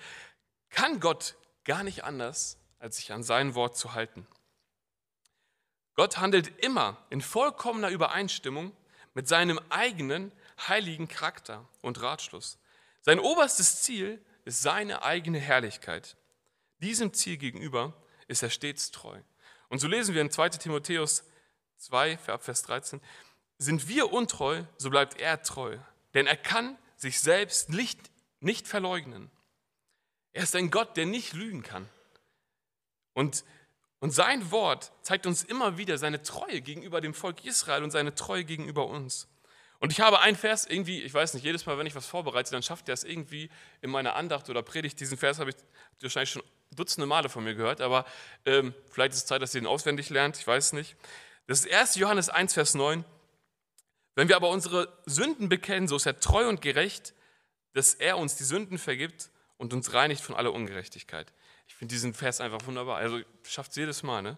kann 0.69 1.00
Gott 1.00 1.36
gar 1.63 1.83
nicht 1.83 2.03
anders, 2.03 2.57
als 2.79 2.98
sich 2.98 3.13
an 3.13 3.24
sein 3.24 3.55
Wort 3.55 3.77
zu 3.77 3.93
halten. 3.93 4.27
Gott 5.95 6.17
handelt 6.17 6.63
immer 6.63 7.05
in 7.12 7.22
vollkommener 7.22 7.89
Übereinstimmung 7.89 8.75
mit 9.13 9.27
seinem 9.27 9.60
eigenen 9.69 10.32
heiligen 10.67 11.08
Charakter 11.08 11.69
und 11.82 12.01
Ratschluss. 12.01 12.58
Sein 13.01 13.19
oberstes 13.19 13.82
Ziel 13.84 14.23
ist 14.45 14.63
seine 14.63 15.04
eigene 15.04 15.38
Herrlichkeit. 15.38 16.17
Diesem 16.80 17.13
Ziel 17.13 17.38
gegenüber 17.38 17.93
ist 18.27 18.41
er 18.41 18.49
stets 18.49 18.89
treu. 18.89 19.19
Und 19.69 19.80
so 19.80 19.88
lesen 19.88 20.15
wir 20.15 20.21
in 20.21 20.32
2 20.32 20.49
Timotheus 20.49 21.23
2, 21.77 22.17
Vers 22.17 22.63
13, 22.63 23.01
sind 23.63 23.88
wir 23.88 24.12
untreu, 24.12 24.63
so 24.78 24.89
bleibt 24.89 25.19
er 25.19 25.41
treu, 25.41 25.78
denn 26.13 26.28
er 26.28 26.38
kann 26.38 26.78
sich 26.95 27.19
selbst 27.19 27.69
nicht, 27.69 27.99
nicht 28.39 28.67
verleugnen. 28.67 29.30
Er 30.34 30.43
ist 30.43 30.56
ein 30.56 30.71
Gott, 30.71 30.97
der 30.97 31.06
nicht 31.06 31.34
lügen 31.34 31.63
kann. 31.63 31.88
Und, 33.13 33.43
und 33.99 34.12
sein 34.12 34.52
Wort 34.52 34.91
zeigt 35.02 35.26
uns 35.28 35.43
immer 35.43 35.78
wieder 35.78 35.97
seine 35.97 36.23
Treue 36.23 36.62
gegenüber 36.62 37.02
dem 37.02 37.13
Volk 37.13 37.45
Israel 37.45 37.84
und 37.84 37.91
seine 37.91 38.15
Treue 38.15 38.43
gegenüber 38.43 38.88
uns. 38.88 39.28
Und 39.80 39.91
ich 39.91 39.99
habe 39.99 40.21
einen 40.21 40.38
Vers 40.38 40.65
irgendwie, 40.65 41.02
ich 41.02 41.13
weiß 41.13 41.34
nicht, 41.34 41.43
jedes 41.43 41.65
Mal, 41.65 41.78
wenn 41.78 41.86
ich 41.86 41.93
was 41.93 42.08
vorbereite, 42.08 42.52
dann 42.52 42.63
schafft 42.63 42.88
er 42.88 42.93
es 42.93 43.04
irgendwie 43.04 43.49
in 43.82 43.89
meiner 43.89 44.15
Andacht 44.15 44.49
oder 44.49 44.63
Predigt. 44.63 44.99
Diesen 44.99 45.17
Vers 45.17 45.39
habe 45.39 45.49
ich 45.49 45.58
wahrscheinlich 46.02 46.32
schon 46.32 46.43
dutzende 46.71 47.06
Male 47.06 47.30
von 47.30 47.43
mir 47.43 47.54
gehört, 47.54 47.82
aber 47.82 48.06
ähm, 48.45 48.73
vielleicht 48.89 49.12
ist 49.12 49.19
es 49.19 49.26
Zeit, 49.26 49.41
dass 49.41 49.54
ihr 49.54 49.62
ihn 49.62 49.67
auswendig 49.67 50.10
lernt, 50.10 50.38
ich 50.38 50.47
weiß 50.47 50.73
nicht. 50.73 50.95
Das 51.47 51.65
ist 51.65 51.71
1. 51.71 51.95
Johannes 51.95 52.30
1, 52.30 52.54
Vers 52.54 52.73
9. 52.73 53.04
Wenn 54.15 54.28
wir 54.28 54.36
aber 54.36 54.49
unsere 54.49 54.95
Sünden 55.06 55.49
bekennen, 55.49 55.88
so 55.88 55.95
ist 55.95 56.06
er 56.06 56.19
treu 56.19 56.47
und 56.47 56.62
gerecht, 56.62 57.13
dass 57.73 57.95
er 57.95 58.17
uns 58.17 58.36
die 58.36 58.43
Sünden 58.43 58.78
vergibt 58.78 59.30
und 59.58 59.73
uns 59.73 59.93
reinigt 59.93 60.21
von 60.21 60.36
aller 60.36 60.54
Ungerechtigkeit. 60.54 61.34
Ich 61.67 61.76
finde 61.76 61.93
diesen 61.93 62.13
Vers 62.13 62.41
einfach 62.41 62.65
wunderbar. 62.65 62.97
Also 62.97 63.21
schafft 63.43 63.71
es 63.71 63.78
jedes 63.78 64.04
Mal. 64.04 64.21
Ne? 64.21 64.38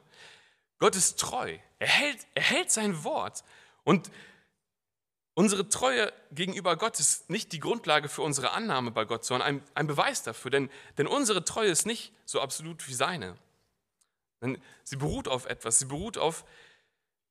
Gott 0.78 0.96
ist 0.96 1.20
treu. 1.20 1.58
Er 1.80 1.88
hält, 1.88 2.20
er 2.34 2.44
hält 2.44 2.72
sein 2.72 3.04
Wort. 3.04 3.44
Und 3.84 4.10
Unsere 5.38 5.68
Treue 5.68 6.14
gegenüber 6.32 6.78
Gott 6.78 6.98
ist 6.98 7.30
nicht 7.30 7.52
die 7.52 7.60
Grundlage 7.60 8.08
für 8.08 8.22
unsere 8.22 8.52
Annahme 8.52 8.92
bei 8.92 9.04
Gott, 9.04 9.26
sondern 9.26 9.48
ein, 9.48 9.64
ein 9.76 9.86
Beweis 9.86 10.24
dafür. 10.24 10.50
Denn, 10.50 10.70
denn 10.98 11.08
unsere 11.08 11.44
Treue 11.44 11.70
ist 11.70 11.86
nicht 11.86 12.14
so 12.24 12.40
absolut 12.40 12.88
wie 12.88 12.94
seine. 12.94 13.36
Denn 14.42 14.62
sie 14.86 14.96
beruht 14.96 15.28
auf 15.28 15.46
etwas. 15.46 15.78
Sie 15.78 15.86
beruht 15.86 16.18
auf, 16.18 16.46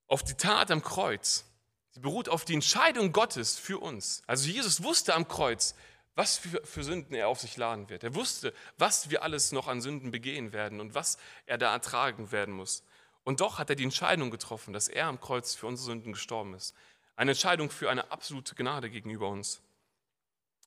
auf 0.07 0.23
die 0.23 0.35
Tat 0.35 0.71
am 0.71 0.83
Kreuz. 0.83 1.47
Sie 1.95 2.01
beruht 2.01 2.29
auf 2.29 2.45
die 2.45 2.55
Entscheidung 2.55 3.13
Gottes 3.13 3.57
für 3.57 3.79
uns. 3.79 4.23
Also 4.27 4.49
Jesus 4.49 4.83
wusste 4.83 5.15
am 5.15 5.29
Kreuz, 5.29 5.77
was 6.17 6.39
für, 6.39 6.83
Sünden 6.83 7.15
er 7.15 7.29
auf 7.29 7.41
sich 7.41 7.57
laden 7.57 7.89
wird. 7.89 8.03
Er 8.03 8.15
wusste, 8.17 8.53
was 8.79 9.11
wir 9.11 9.23
alles 9.23 9.53
noch 9.53 9.69
an 9.69 9.81
Sünden 9.81 10.11
begehen 10.11 10.53
werden 10.53 10.81
und 10.81 10.95
was 10.95 11.19
er 11.47 11.57
da 11.57 11.73
ertragen 11.73 12.33
werden 12.33 12.55
muss. 12.55 12.83
Und 13.23 13.41
doch 13.41 13.59
hat 13.59 13.71
er 13.71 13.77
die 13.77 13.85
Entscheidung 13.85 14.31
getroffen, 14.31 14.73
dass 14.73 14.89
er 14.89 15.07
am 15.07 15.21
Kreuz 15.21 15.55
für 15.55 15.67
unsere 15.67 15.87
Sünden 15.87 16.13
gestorben 16.13 16.55
ist. 16.55 16.75
Eine 17.15 17.31
Entscheidung 17.31 17.71
für 17.71 17.89
eine 17.91 18.11
absolute 18.11 18.57
Gnade 18.57 18.91
gegenüber 18.91 19.29
uns. 19.29 19.63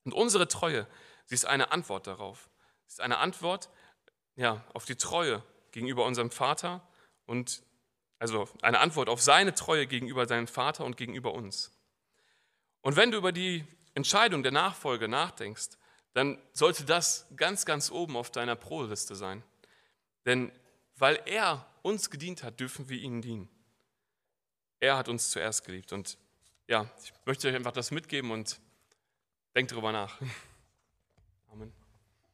Und 0.05 0.13
unsere 0.13 0.47
Treue, 0.47 0.87
sie 1.25 1.35
ist 1.35 1.45
eine 1.45 1.71
Antwort 1.71 2.07
darauf. 2.07 2.49
Sie 2.85 2.93
ist 2.93 3.01
eine 3.01 3.17
Antwort 3.17 3.69
ja, 4.37 4.63
auf 4.73 4.85
die 4.85 4.95
Treue 4.95 5.43
gegenüber 5.71 6.05
unserem 6.05 6.31
Vater 6.31 6.87
und 7.25 7.63
also 8.19 8.49
eine 8.61 8.79
Antwort 8.79 9.09
auf 9.09 9.21
seine 9.21 9.53
Treue 9.53 9.87
gegenüber 9.87 10.27
seinem 10.27 10.47
Vater 10.47 10.85
und 10.85 10.97
gegenüber 10.97 11.33
uns. 11.33 11.71
Und 12.81 12.95
wenn 12.95 13.11
du 13.11 13.17
über 13.17 13.31
die 13.31 13.65
Entscheidung 13.93 14.43
der 14.43 14.51
Nachfolge 14.51 15.07
nachdenkst, 15.07 15.77
dann 16.13 16.39
sollte 16.53 16.83
das 16.83 17.27
ganz, 17.35 17.65
ganz 17.65 17.91
oben 17.91 18.15
auf 18.17 18.31
deiner 18.31 18.55
Pro-Liste 18.55 19.15
sein. 19.15 19.43
Denn 20.25 20.51
weil 20.95 21.21
er 21.25 21.65
uns 21.83 22.09
gedient 22.09 22.43
hat, 22.43 22.59
dürfen 22.59 22.89
wir 22.89 22.97
ihnen 22.97 23.21
dienen. 23.21 23.49
Er 24.79 24.97
hat 24.97 25.09
uns 25.09 25.29
zuerst 25.29 25.63
geliebt 25.65 25.93
und 25.93 26.17
ja, 26.67 26.89
ich 27.03 27.13
möchte 27.25 27.47
euch 27.47 27.55
einfach 27.55 27.71
das 27.71 27.91
mitgeben 27.91 28.31
und 28.31 28.59
denkt 29.55 29.71
darüber 29.71 29.91
nach. 29.91 30.19